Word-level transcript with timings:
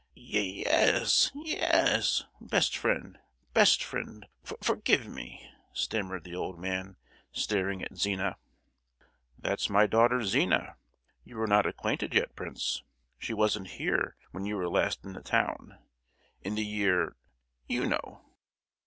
"Ye—es! 0.15 1.29
ye—yes! 1.35 2.23
best 2.41 2.75
friend; 2.75 3.19
best 3.53 3.83
friend, 3.83 4.25
for—forgive 4.41 5.05
me!" 5.05 5.47
stammered 5.73 6.23
the 6.23 6.35
old 6.35 6.57
man, 6.57 6.95
staring 7.31 7.83
at 7.83 7.95
Zina. 7.95 8.37
"That's 9.37 9.69
my 9.69 9.85
daughter 9.85 10.23
Zina. 10.23 10.77
You 11.23 11.39
are 11.41 11.45
not 11.47 11.67
acquainted 11.67 12.15
yet, 12.15 12.35
prince. 12.35 12.81
She 13.19 13.35
wasn't 13.35 13.67
here 13.77 14.15
when 14.31 14.43
you 14.47 14.55
were 14.57 14.67
last 14.69 15.03
in 15.05 15.13
the 15.13 15.21
town, 15.21 15.77
in 16.41 16.55
the 16.55 16.65
year—— 16.65 17.15
you 17.69 17.85
know." 17.85 18.25